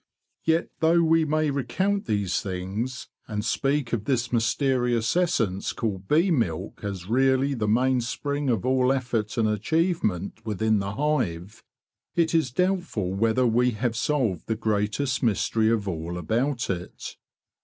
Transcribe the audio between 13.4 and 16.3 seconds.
we have solved the greatest mystery of all